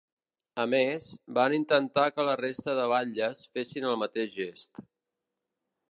[0.61, 4.83] A més, van intentar que la resta de batlles fessin el mateix gest.